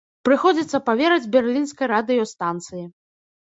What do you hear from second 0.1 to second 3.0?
Прыходзіцца паверыць берлінскай радыёстанцыі.